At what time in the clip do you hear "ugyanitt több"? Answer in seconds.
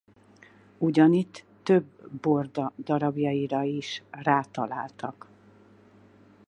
0.77-1.85